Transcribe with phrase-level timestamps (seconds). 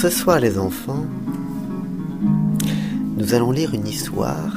[0.00, 1.04] Ce soir les enfants,
[3.16, 4.52] nous allons lire une histoire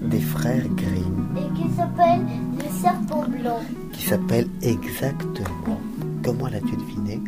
[0.00, 2.26] des frères Grimm Et qui s'appelle
[2.56, 3.60] Le Serpent Blanc.
[3.92, 5.78] qui s'appelle exactement,
[6.24, 7.20] comment l'as-tu deviné,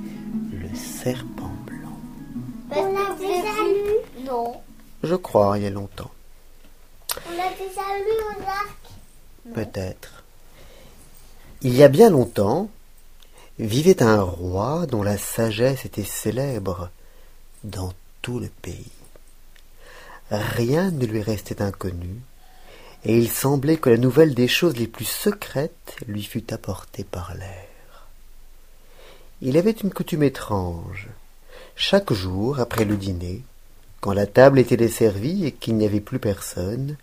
[0.53, 1.99] le serpent blanc?
[2.71, 4.25] Parce On l'a déjà lu.
[4.27, 4.55] Non.
[5.03, 6.11] Je crois, il y a longtemps,
[7.29, 9.55] On l'a déjà lu au arc.
[9.55, 10.25] peut-être.
[11.61, 12.71] Il y a bien longtemps,
[13.59, 16.89] vivait un roi dont la sagesse était célèbre
[17.65, 18.91] dans tout le pays.
[20.31, 22.21] Rien ne lui restait inconnu,
[23.05, 27.35] et il semblait que la nouvelle des choses les plus secrètes lui fût apportée par
[27.35, 28.07] l'air.
[29.41, 31.09] Il avait une coutume étrange.
[31.75, 33.43] Chaque jour, après le dîner,
[34.01, 36.97] quand la table était desservie et qu'il n'y avait plus personne,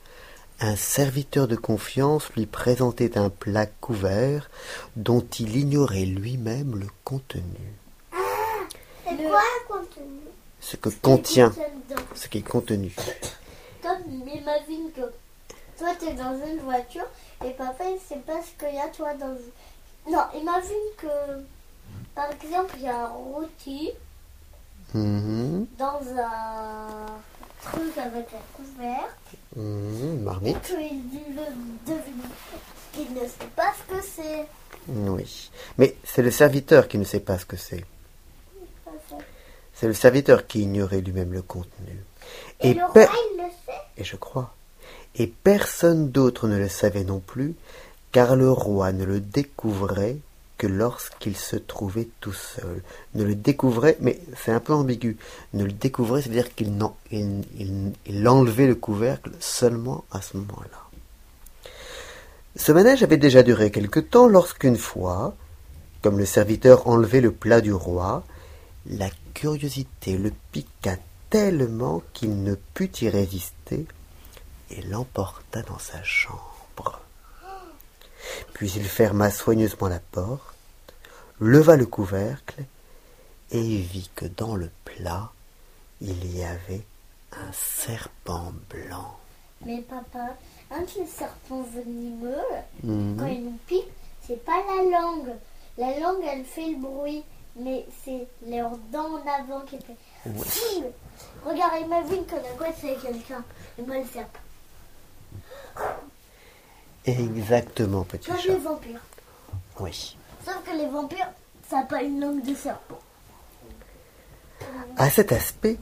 [0.61, 4.49] un serviteur de confiance lui présentait un plat couvert
[4.95, 7.43] dont il ignorait lui-même le contenu.
[9.67, 10.28] Contenu?
[10.61, 11.53] Ce que contient,
[12.15, 12.93] ce qui est contenu.
[13.81, 15.01] Comme imagine que
[15.77, 17.05] toi t'es dans une voiture
[17.45, 20.11] et papa il sait pas ce qu'il y a toi dans une...
[20.13, 21.07] Non, imagine que
[22.13, 23.91] par exemple il y a un rôti
[24.93, 27.05] Mhm, dans un
[27.61, 29.07] truc avec un couvert
[29.55, 30.61] mhm, et marmite.
[30.63, 30.75] qu'il
[31.35, 31.43] le
[31.85, 32.23] devine
[32.93, 34.45] qu'il ne sait pas ce que c'est.
[34.87, 35.51] Oui.
[35.77, 37.85] Mais c'est le serviteur qui ne sait pas ce que c'est.
[39.79, 42.03] C'est le serviteur qui ignorait lui-même le contenu.
[42.59, 43.79] Et, le per- roi, il le sait.
[43.97, 44.53] Et je crois.
[45.15, 47.55] Et personne d'autre ne le savait non plus,
[48.11, 50.17] car le roi ne le découvrait
[50.57, 52.81] que lorsqu'il se trouvait tout seul.
[53.15, 55.15] Ne le découvrait, mais c'est un peu ambigu.
[55.53, 60.35] Ne le découvrait, c'est-à-dire qu'il n'en- il- il- il enlevait le couvercle seulement à ce
[60.35, 60.83] moment-là.
[62.57, 65.33] Ce manège avait déjà duré quelque temps lorsqu'une fois,
[66.01, 68.23] comme le serviteur enlevait le plat du roi,
[68.85, 70.95] la curiosité le piqua
[71.29, 73.85] tellement qu'il ne put y résister
[74.71, 77.01] et l'emporta dans sa chambre.
[78.53, 80.55] Puis il ferma soigneusement la porte,
[81.39, 82.63] leva le couvercle
[83.51, 85.31] et vit que dans le plat
[86.01, 86.85] il y avait
[87.33, 89.17] un serpent blanc.
[89.65, 90.35] Mais papa,
[90.71, 92.37] un de les serpents venimeux,
[92.83, 93.17] Mhm.
[93.19, 93.91] quand ils nous piquent,
[94.25, 95.35] c'est pas la langue.
[95.77, 97.23] La langue, elle fait le bruit,
[97.55, 99.95] mais c'est leurs dents en avant qui fait.
[100.25, 100.45] Ouais.
[100.47, 100.83] Si,
[101.45, 103.43] Regarde, imagine que la boîte c'est quelqu'un.
[103.77, 104.39] Et moi, le serpent.
[107.05, 108.53] Exactement, petit Comme chat.
[108.53, 109.01] les vampires.
[109.79, 110.17] Oui.
[110.45, 111.29] Sauf que les vampires,
[111.69, 112.99] ça n'a pas une langue de serpent.
[114.97, 115.77] À cet aspect,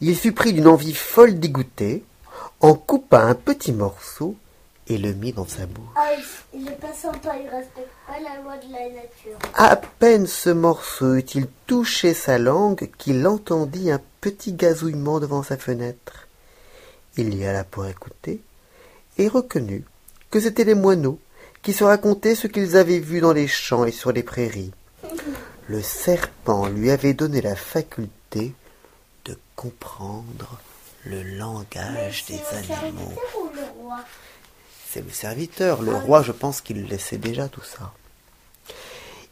[0.00, 2.04] il fut pris d'une envie folle d'y goûter,
[2.60, 4.34] en coupa un petit morceau
[4.88, 5.84] et le mit dans sa bouche.
[5.96, 9.38] Ah, il il est pas sympa, il respecte pas la loi de la nature.
[9.54, 15.56] À peine ce morceau eut-il touché sa langue qu'il entendit un petit gazouillement devant sa
[15.56, 16.26] fenêtre.
[17.16, 18.40] Il y alla pour écouter
[19.18, 19.84] et reconnut
[20.30, 21.18] que c'étaient les moineaux
[21.62, 24.72] qui se racontaient ce qu'ils avaient vu dans les champs et sur les prairies.
[25.68, 28.54] Le serpent lui avait donné la faculté
[29.26, 30.58] de comprendre
[31.04, 33.12] le langage des animaux.
[33.12, 33.98] serviteur ou le roi
[34.90, 35.82] C'est le serviteur.
[35.82, 37.92] Le roi, je pense qu'il laissait déjà tout ça.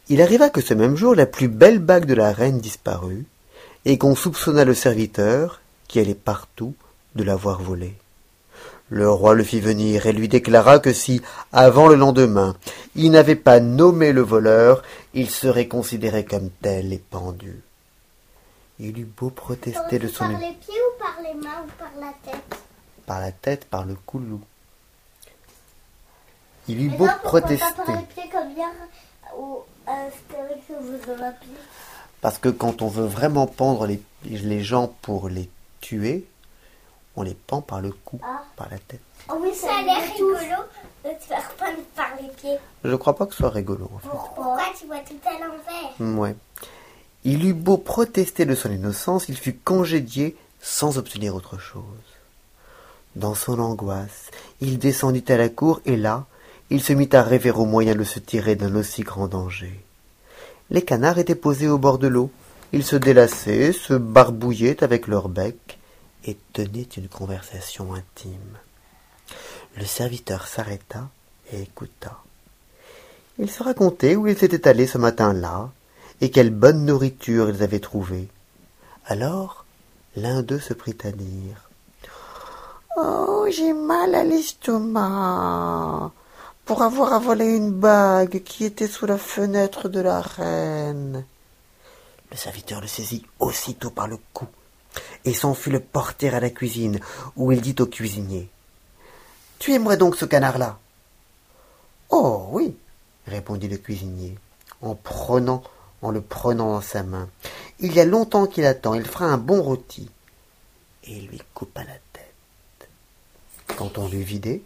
[0.09, 3.25] Il arriva que ce même jour, la plus belle bague de la reine disparut,
[3.87, 6.75] et qu'on soupçonna le serviteur, qui allait partout,
[7.15, 7.95] de l'avoir volée.
[8.91, 11.23] Le roi le fit venir et lui déclara que si,
[11.53, 12.55] avant le lendemain,
[12.95, 14.83] il n'avait pas nommé le voleur,
[15.15, 17.63] il serait considéré comme tel et pendu.
[18.79, 21.91] Il eut beau protester de son Par les pieds ou par les mains ou par
[21.99, 22.61] la tête?
[23.07, 24.43] Par la tête, par le coulou.
[26.69, 27.65] Il eut beau protester.
[27.77, 28.69] pas par les pieds comme hier
[29.37, 31.49] au Astérix aux Olympiques
[32.21, 35.49] Parce que quand on veut vraiment pendre les, les gens pour les
[35.81, 36.27] tuer,
[37.15, 38.43] on les pend par le cou, Ah.
[38.57, 39.01] par la tête.
[39.29, 40.37] Oh oui, Ça a l'air rigolo
[41.05, 42.59] de te faire prendre par les pieds.
[42.85, 44.09] Je ne crois pas que ce soit rigolo, en fait.
[44.09, 46.21] Pourquoi tu vois tout à l'envers?
[46.21, 46.37] Ouais.
[47.25, 51.83] Il eut beau protester de son innocence, il fut congédié sans obtenir autre chose.
[53.17, 54.31] Dans son angoisse,
[54.61, 56.27] il descendit à la cour et là,
[56.71, 59.85] il se mit à rêver au moyen de se tirer d'un aussi grand danger.
[60.71, 62.31] Les canards étaient posés au bord de l'eau.
[62.73, 65.79] Ils se délassaient, se barbouillaient avec leur bec
[66.25, 68.59] et tenaient une conversation intime.
[69.77, 71.09] Le serviteur s'arrêta
[71.53, 72.19] et écouta.
[73.39, 75.71] Ils se racontaient où ils s'étaient allés ce matin-là,
[76.21, 78.29] et quelle bonne nourriture ils avaient trouvée.
[79.05, 79.67] Alors,
[80.17, 81.71] l'un d'eux se prit à dire
[82.97, 86.13] Oh, j'ai mal à l'estomac
[86.67, 91.25] pour avoir avalé une bague qui était sous la fenêtre de la reine.
[92.31, 94.47] Le serviteur le saisit aussitôt par le cou
[95.25, 96.99] et s'en fut le porter à la cuisine,
[97.37, 98.49] où il dit au cuisinier
[99.61, 100.79] Tu aimerais donc ce canard-là
[102.11, 102.77] Oh oui,
[103.29, 104.37] répondit le cuisinier,
[104.83, 104.99] en
[106.03, 107.29] en le prenant dans sa main.
[107.79, 110.11] Il y a longtemps qu'il attend, il fera un bon rôti.
[111.05, 112.89] Et il lui coupa la tête.
[113.77, 114.65] Quand on l'eut vidé,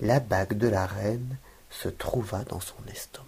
[0.00, 1.36] la bague de la reine
[1.70, 3.24] se trouva dans son estomac.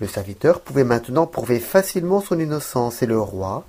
[0.00, 3.64] Le serviteur pouvait maintenant prouver facilement son innocence, et le roi,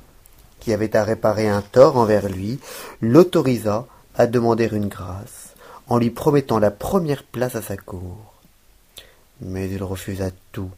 [0.60, 2.60] qui avait à réparer un tort envers lui,
[3.02, 3.86] l'autorisa
[4.16, 5.54] à demander une grâce,
[5.88, 8.34] en lui promettant la première place à sa cour.
[9.42, 10.70] Mais il refusa tout,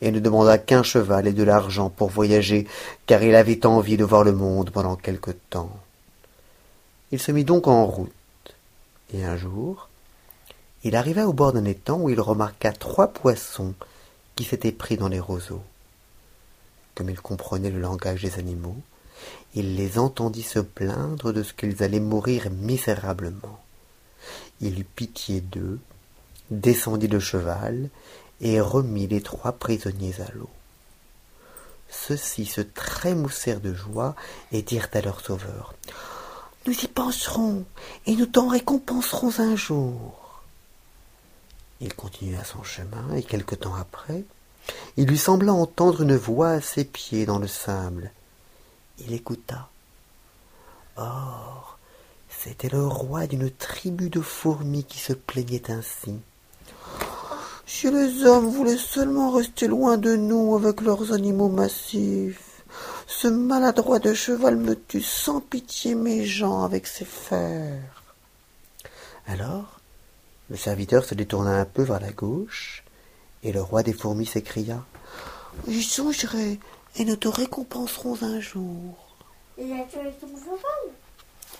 [0.00, 2.66] et ne demanda qu'un cheval et de l'argent pour voyager,
[3.06, 5.70] car il avait envie de voir le monde pendant quelque temps.
[7.10, 8.12] Il se mit donc en route,
[9.12, 9.88] et un jour,
[10.84, 13.74] il arriva au bord d'un étang où il remarqua trois poissons
[14.34, 15.62] qui s'étaient pris dans les roseaux.
[16.94, 18.76] Comme il comprenait le langage des animaux,
[19.54, 23.62] il les entendit se plaindre de ce qu'ils allaient mourir misérablement.
[24.60, 25.78] Il eut pitié d'eux,
[26.50, 27.88] descendit de cheval
[28.40, 30.50] et remit les trois prisonniers à l'eau.
[31.88, 34.16] Ceux-ci se trémoussèrent de joie
[34.50, 35.74] et dirent à leur sauveur
[36.66, 37.64] Nous y penserons
[38.06, 40.42] et nous t'en récompenserons un jour.
[41.80, 44.24] Il continua son chemin et quelque temps après,
[44.96, 48.12] il lui sembla entendre une voix à ses pieds dans le sable.
[48.98, 49.68] Il écouta.
[50.96, 51.78] Or,
[52.28, 56.14] c'était le roi d'une tribu de fourmis qui se plaignait ainsi.
[57.66, 62.51] Si les hommes voulaient seulement rester loin de nous avec leurs animaux massifs,
[63.22, 68.02] ce maladroit de cheval me tue sans pitié mes gens avec ses fers.
[69.28, 69.78] Alors,
[70.50, 72.82] le serviteur se détourna un peu vers la gauche,
[73.44, 74.84] et le roi des fourmis s'écria
[75.68, 76.58] J'y songerai,
[76.96, 78.96] et nous te récompenserons un jour.
[79.56, 80.90] Il a tué cheval?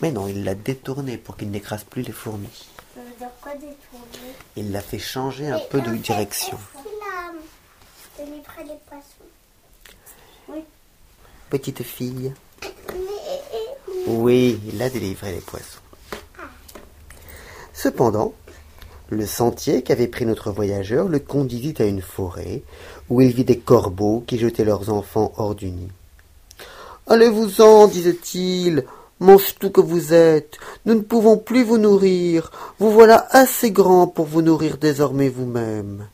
[0.00, 2.66] Mais non, il l'a détourné pour qu'il n'écrase plus les fourmis.
[2.92, 4.34] Ça veut dire quoi détourner?
[4.56, 6.58] Il l'a fait changer un peu de direction.
[8.18, 8.24] A
[8.90, 9.21] poissons?
[11.52, 12.32] Petite fille.
[14.06, 15.82] Oui, il a délivré les poissons.
[17.75, 18.32] Cependant,
[19.10, 22.62] le sentier qu'avait pris notre voyageur le conduisit à une forêt
[23.10, 25.90] où il vit des corbeaux qui jetaient leurs enfants hors du nid.
[27.06, 28.87] Allez-vous-en, disait-il,
[29.20, 30.56] mange tout que vous êtes,
[30.87, 36.08] nous ne pouvons plus vous nourrir, vous voilà assez grand pour vous nourrir désormais vous-même.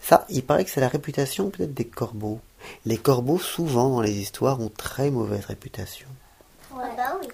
[0.00, 2.38] Ça, il paraît que c'est la réputation peut-être des corbeaux.
[2.84, 6.08] Les corbeaux, souvent dans les histoires, ont très mauvaise réputation.
[6.74, 6.84] Ouais.
[6.96, 7.28] bah oui.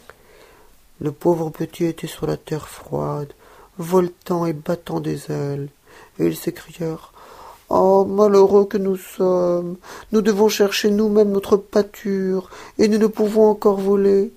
[1.00, 3.32] Le pauvre petit était sur la terre froide,
[3.78, 5.68] voltant et battant des ailes,
[6.18, 7.12] et ils s'écrièrent
[7.74, 9.78] Oh, malheureux que nous sommes,
[10.12, 14.30] nous devons chercher nous-mêmes notre pâture, et nous ne pouvons encore voler.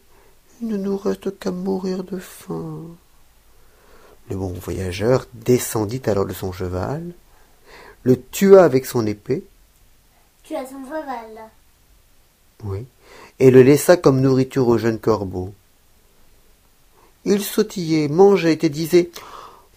[0.62, 2.80] Il ne nous reste qu'à mourir de faim.
[4.30, 7.14] Le bon voyageur descendit alors de son cheval,
[8.04, 9.44] le tua avec son épée,
[10.48, 11.50] Tu as son cheval là.
[12.64, 12.86] oui,
[13.40, 15.54] et le laissa comme nourriture au jeune corbeau.
[17.26, 19.10] Il sautillait, mangeait et disait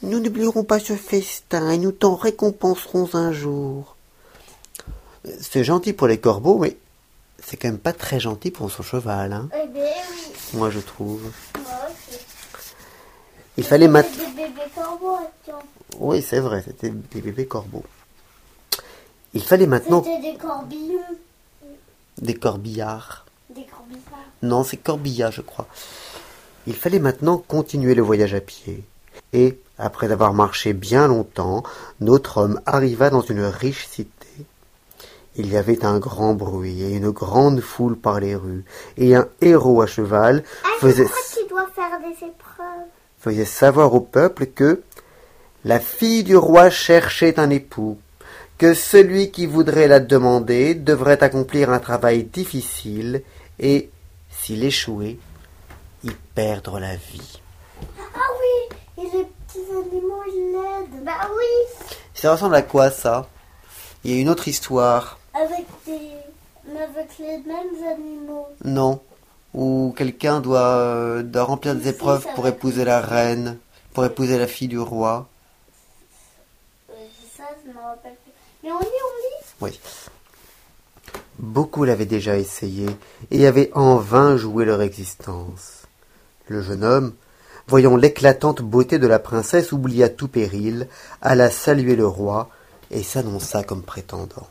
[0.02, 3.96] Nous n'oublierons pas ce festin et nous t'en récompenserons un jour.
[5.40, 6.76] C'est gentil pour les corbeaux, mais
[7.42, 10.34] c'est quand même pas très gentil pour son cheval, hein, Eh ben oui.
[10.54, 11.22] moi je trouve.
[11.22, 12.18] Moi aussi.
[13.56, 14.24] Il fallait maintenant.
[15.98, 17.82] Oui, c'est vrai, c'était des bébés corbeaux.
[19.34, 20.98] Il fallait maintenant C'était des corbillons.
[22.20, 23.26] des corbillards.
[23.54, 24.18] Des corbillards.
[24.42, 25.66] Non, c'est Corbilla, je crois.
[26.66, 28.84] Il fallait maintenant continuer le voyage à pied.
[29.32, 31.62] Et, après avoir marché bien longtemps,
[32.00, 34.12] notre homme arriva dans une riche cité.
[35.36, 38.64] Il y avait un grand bruit et une grande foule par les rues,
[38.96, 42.86] et un héros à cheval Ah, je faisait, crois qu'il doit faire des épreuves.
[43.20, 44.82] faisait savoir au peuple que
[45.64, 47.98] la fille du roi cherchait un époux,
[48.58, 53.22] que celui qui voudrait la demander devrait accomplir un travail difficile
[53.60, 53.88] et,
[54.30, 55.16] s'il échouait,
[56.02, 57.40] y perdre la vie.
[58.14, 61.04] Ah oui, et les petits animaux, ils l'aident.
[61.04, 61.86] Bah oui.
[62.14, 63.28] Ça ressemble à quoi ça?
[64.02, 65.98] Il y a une autre histoire, Avec des...
[66.72, 68.48] Mais avec les mêmes animaux.
[68.64, 69.00] non
[69.54, 73.58] Où quelqu'un doit, euh, doit remplir des épreuves pour épouser la reine,
[73.94, 75.28] pour épouser la fille du roi.
[76.90, 76.94] Euh,
[77.36, 78.16] ça, je me rappelle
[79.60, 79.80] Oui.
[81.38, 82.86] Beaucoup l'avaient déjà essayé
[83.30, 85.82] et avaient en vain joué leur existence.
[86.46, 87.14] Le jeune homme,
[87.66, 90.88] voyant l'éclatante beauté de la princesse, oublia tout péril,
[91.22, 92.48] alla saluer le roi
[92.90, 94.48] et s'annonça comme prétendant.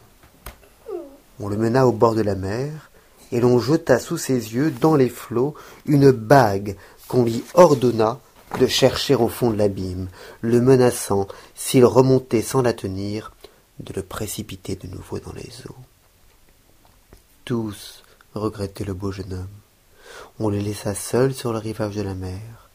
[1.40, 2.90] On le mena au bord de la mer,
[3.32, 5.56] et l'on jeta sous ses yeux, dans les flots,
[5.86, 6.76] une bague
[7.08, 8.20] qu'on lui ordonna
[8.60, 10.08] de chercher au fond de l'abîme,
[10.42, 13.34] le menaçant, s'il remontait sans la tenir,
[13.80, 15.76] de le précipiter de nouveau dans les eaux.
[17.46, 18.04] Tous
[18.34, 19.48] regrettaient le beau jeune homme.
[20.40, 22.70] On le laissa seul sur le rivage de la mer.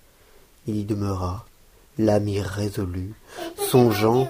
[0.67, 1.45] Il y demeura,
[1.99, 3.15] l'âme irrésolue,
[3.59, 4.29] songeant,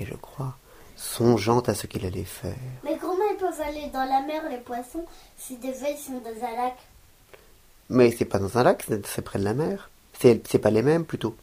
[0.00, 0.56] et je crois,
[0.96, 2.56] songeant à ce qu'il allait faire.
[2.82, 5.04] Mais comment ils peuvent aller dans la mer, les poissons,
[5.36, 6.76] si des ils sont dans un lac?
[7.90, 9.90] Mais c'est pas dans un lac, c'est près de la mer.
[10.18, 11.36] C'est pas les mêmes plutôt.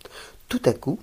[0.49, 0.99] Tout à coup,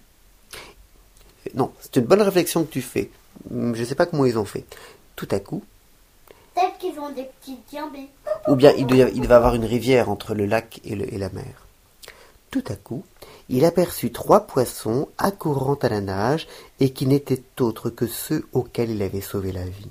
[1.55, 3.11] non, c'est une bonne réflexion que tu fais.
[3.50, 4.64] Je sais pas comment ils ont fait.
[5.17, 5.62] Tout à coup,
[6.55, 7.93] Peut-être qu'ils ont des petites jambes.
[8.49, 11.19] ou bien il devait, il devait avoir une rivière entre le lac et, le- et
[11.19, 11.67] la mer.
[12.50, 13.05] Tout à coup,
[13.49, 16.49] il aperçut trois poissons accourant à la nage
[16.81, 19.90] et qui n'étaient autres que ceux auxquels il avait sauvé la vie.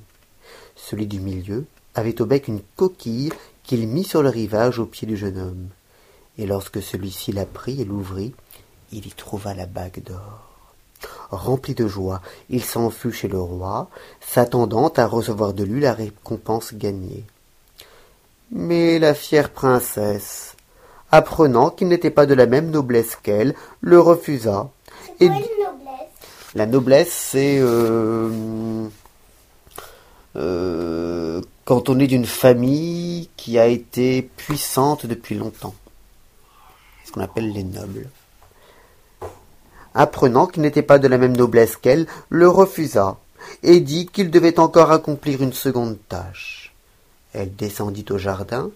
[0.75, 3.31] Celui du milieu avait au bec une coquille
[3.63, 5.69] qu'il mit sur le rivage au pied du jeune homme.
[6.37, 8.33] Et lorsque celui-ci la prit et l'ouvrit,
[8.91, 10.46] il y trouva la bague d'or.
[11.29, 13.89] Rempli de joie, il s'en fut chez le roi,
[14.21, 17.25] s'attendant à recevoir de lui la récompense gagnée.
[18.51, 20.55] Mais la fière princesse,
[21.11, 24.69] apprenant qu'il n'était pas de la même noblesse qu'elle, le refusa.
[25.19, 26.07] Et quoi une noblesse?
[26.55, 28.87] La noblesse, c'est euh,
[30.37, 35.75] euh, quand on est d'une famille qui a été puissante depuis longtemps.
[37.05, 38.09] Ce qu'on appelle les nobles.
[39.97, 43.17] Apprenant qu'il n'était pas de la même noblesse qu'elle, le refusa
[43.63, 46.73] et dit qu'il devait encore accomplir une seconde tâche.
[47.33, 48.69] Elle descendit au jardin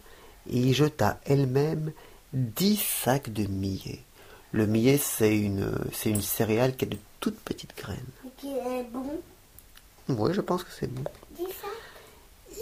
[0.49, 1.91] et y jeta elle-même
[2.33, 3.99] dix sacs de millet.
[4.51, 7.97] Le millet, c'est une, c'est une céréale qui a de toutes petites graines.
[8.25, 9.21] et qui est bon?
[10.09, 11.03] Oui, je pense que c'est bon.
[11.37, 11.67] Ça.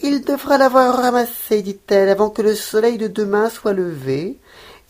[0.04, 4.38] Il devra l'avoir ramassé, dit-elle, avant que le soleil de demain soit levé,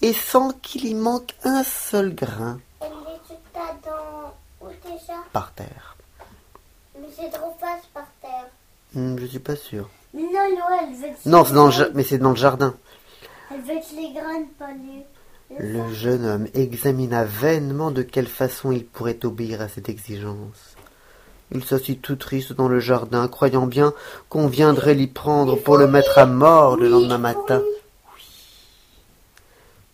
[0.01, 4.33] et sans qu'il y manque un seul grain Elle les jeta dans...
[4.67, 5.95] Où déjà par terre.
[6.99, 8.47] Mais c'est trop face par terre.
[8.93, 9.89] Hmm, je suis pas sûr.
[10.13, 12.29] Mais non, Noël, elle veut que Non, les c'est dans le, ja- mais c'est dans
[12.31, 12.73] le jardin.
[13.51, 14.69] Elle veut que les graines pas
[15.59, 20.75] Le jeune homme examina vainement de quelle façon il pourrait obéir à cette exigence.
[21.51, 23.93] Il s'assit tout triste dans le jardin, croyant bien
[24.29, 27.21] qu'on viendrait l'y prendre pour le mettre à mort le lendemain oui.
[27.21, 27.63] matin.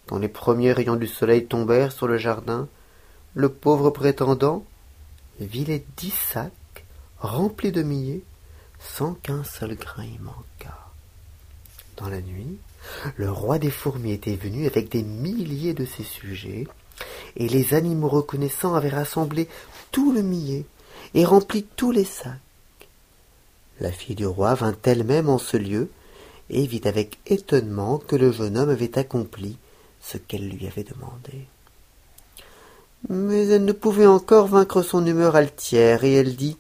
[0.08, 2.68] Quand les premiers rayons du soleil tombèrent sur le jardin,
[3.34, 4.64] le pauvre prétendant
[5.40, 6.86] vit les dix sacs
[7.20, 8.22] remplis de millets
[8.94, 10.92] sans qu'un seul grain y manquât.
[11.98, 12.58] Dans la nuit,
[13.16, 16.68] le roi des fourmis était venu avec des milliers de ses sujets,
[17.36, 19.48] et les animaux reconnaissants avaient rassemblé
[19.92, 20.66] tout le millet
[21.14, 22.40] et rempli tous les sacs.
[23.80, 25.90] La fille du roi vint elle-même en ce lieu
[26.50, 29.58] et vit avec étonnement que le jeune homme avait accompli
[30.02, 31.48] ce qu'elle lui avait demandé.
[33.10, 36.58] Mais elle ne pouvait encore vaincre son humeur altière, et elle dit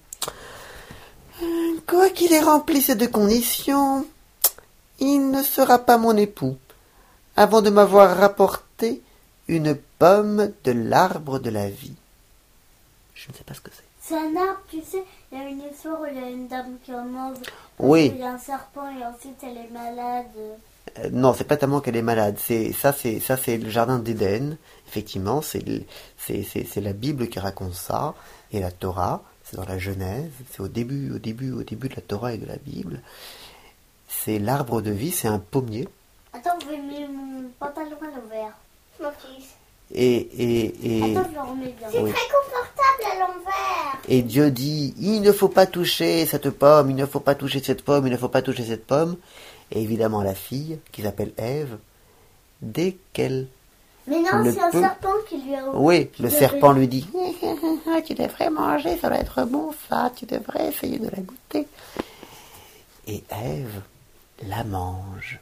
[1.87, 4.05] Quoi qu'il ait rempli ces deux conditions,
[4.99, 6.57] il ne sera pas mon époux,
[7.35, 9.01] avant de m'avoir rapporté
[9.47, 11.95] une pomme de l'arbre de la vie.
[13.13, 13.83] Je ne sais pas ce que c'est.
[14.01, 16.47] C'est un arbre, tu sais, il y a une histoire où il y a une
[16.47, 17.37] dame qui en mange.
[17.79, 18.11] Oui.
[18.13, 20.27] Il y a un serpent et ensuite elle est malade.
[20.99, 22.37] Euh, non, c'est pas tellement qu'elle est malade.
[22.39, 24.57] C'est ça, c'est ça, c'est le jardin d'Éden.
[24.87, 25.87] Effectivement, c'est
[26.17, 28.13] c'est la Bible qui raconte ça
[28.51, 29.23] et la Torah.
[29.45, 30.31] C'est dans la Genèse.
[30.51, 33.01] C'est au début, au début, au début de la Torah et de la Bible.
[34.07, 35.11] C'est l'arbre de vie.
[35.11, 35.87] C'est un pommier.
[36.33, 38.57] Attends, je vais mettre mon pantalon à l'envers.
[39.93, 41.87] Et et et Attends, je le remets bien.
[41.91, 42.11] C'est Oui.
[42.11, 43.99] très confortable à l'envers.
[44.07, 46.89] et Dieu dit il ne faut pas toucher cette pomme.
[46.89, 48.07] Il ne faut pas toucher cette pomme.
[48.07, 49.15] Il ne faut pas toucher cette pomme.
[49.71, 51.77] Et évidemment, la fille qui s'appelle Ève,
[52.61, 53.47] dès qu'elle
[54.07, 55.69] Mais non, c'est un serpent qui lui a.
[55.73, 57.07] Oui, le serpent lui dit
[58.05, 61.67] Tu devrais manger, ça doit être bon ça, tu devrais essayer de la goûter.
[63.07, 63.81] Et Ève
[64.47, 65.39] la mange.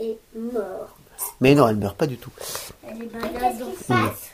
[0.00, 0.96] Et mort.
[1.40, 2.32] Mais non, elle meurt pas du tout.
[2.86, 3.32] Elle est malade.
[3.38, 4.30] qu'est-ce donc- qui se passe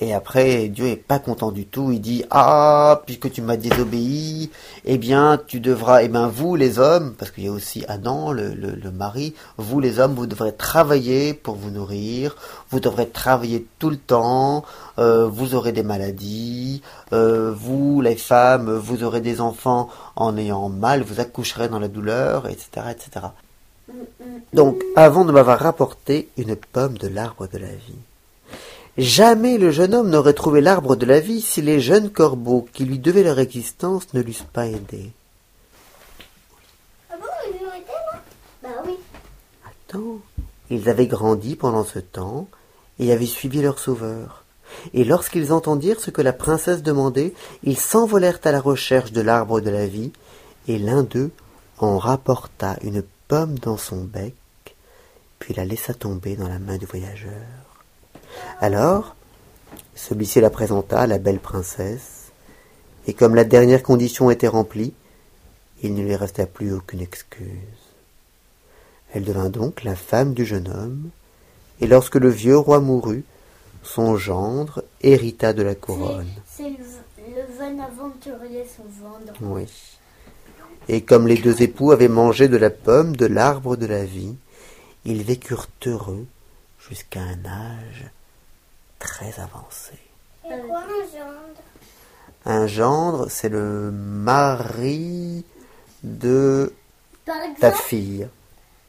[0.00, 1.90] Et après, Dieu est pas content du tout.
[1.92, 4.50] Il dit Ah, puisque tu m'as désobéi,
[4.84, 8.32] eh bien, tu devras, eh bien, vous les hommes, parce qu'il y a aussi Adam,
[8.32, 12.36] le, le, le mari, vous les hommes, vous devrez travailler pour vous nourrir.
[12.70, 14.64] Vous devrez travailler tout le temps.
[14.98, 16.82] euh, vous aurez des maladies.
[17.12, 21.02] euh, vous, les femmes, vous aurez des enfants en ayant mal.
[21.02, 23.26] Vous accoucherez dans la douleur, etc., etc.
[24.52, 27.94] Donc, avant de m'avoir rapporté une pomme de l'arbre de la vie.
[28.98, 32.84] Jamais le jeune homme n'aurait trouvé l'arbre de la vie si les jeunes corbeaux qui
[32.84, 35.12] lui devaient leur existence ne l'eussent pas aidé.
[38.60, 38.94] Bah oui.
[39.64, 40.18] Attends,
[40.68, 42.48] ils avaient grandi pendant ce temps
[42.98, 44.42] et avaient suivi leur sauveur.
[44.94, 49.60] Et lorsqu'ils entendirent ce que la princesse demandait, ils s'envolèrent à la recherche de l'arbre
[49.60, 50.12] de la vie,
[50.66, 51.30] et l'un d'eux
[51.78, 54.34] en rapporta une pomme dans son bec,
[55.38, 57.77] puis la laissa tomber dans la main du voyageur.
[58.60, 59.14] Alors,
[59.94, 62.32] celui-ci la présenta à la belle princesse,
[63.06, 64.92] et comme la dernière condition était remplie,
[65.82, 67.46] il ne lui resta plus aucune excuse.
[69.14, 71.10] Elle devint donc la femme du jeune homme,
[71.80, 73.22] et lorsque le vieux roi mourut,
[73.84, 76.26] son gendre hérita de la couronne.
[76.46, 79.32] C'est le, aventurier son gendre.
[79.40, 79.66] Oui.
[80.88, 84.34] Et comme les deux époux avaient mangé de la pomme de l'arbre de la vie,
[85.04, 86.26] ils vécurent heureux
[86.88, 88.10] jusqu'à un âge
[88.98, 89.94] très avancé.
[90.44, 91.62] Et quoi un gendre?
[92.46, 95.44] Un gendre, c'est le mari
[96.02, 96.72] de
[97.26, 98.28] Par ta fille,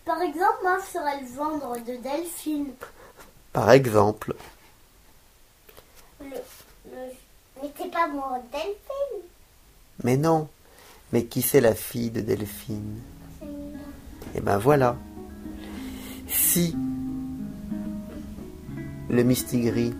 [0.05, 2.71] par exemple, moi, je serais le gendre de Delphine.
[3.53, 4.33] par exemple.
[6.21, 7.13] le, le-
[7.61, 9.21] Mais t'es pas mon Delphine?
[10.03, 10.47] Mais non.
[11.11, 13.01] Mais qui c'est la fille de Delphine?
[14.35, 14.95] Et ben voilà.
[16.27, 16.75] Si
[19.09, 19.93] le Mistigris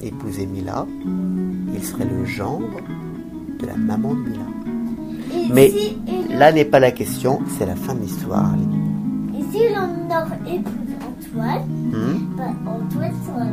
[0.00, 0.86] épousait Mila,
[1.74, 2.80] il serait le gendre
[3.60, 4.42] de la maman de Mila.
[5.34, 5.96] Et Mais si,
[6.30, 8.52] là n'est pas la question, c'est la fin de l'histoire.
[9.38, 10.72] et si l'on aurait épouse
[11.02, 13.46] Antoine, Hmm bah, Antoine serait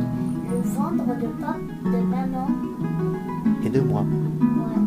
[0.50, 2.48] le gendre de papa, de maman.
[3.64, 4.02] Et de moi.
[4.02, 4.82] Ouais.